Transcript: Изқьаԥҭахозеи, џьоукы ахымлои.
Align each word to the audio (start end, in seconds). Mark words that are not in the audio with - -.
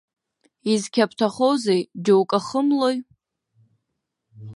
Изқьаԥҭахозеи, 0.73 1.81
џьоукы 2.03 2.33
ахымлои. 2.39 2.97